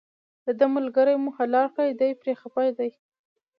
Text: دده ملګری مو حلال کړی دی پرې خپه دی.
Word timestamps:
دده 0.45 0.65
ملګری 0.75 1.15
مو 1.23 1.29
حلال 1.37 1.67
کړی 1.75 1.91
دی 1.99 2.11
پرې 2.21 2.33
خپه 2.41 2.63
دی. 2.77 2.89